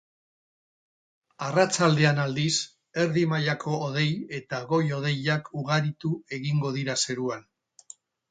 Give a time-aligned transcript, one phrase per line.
[1.47, 2.53] Arratsaldean aldiz,
[3.03, 4.07] erdi mailako hodei
[4.39, 7.47] eta goi-hodeiak ugaritu egingo dira zeruan.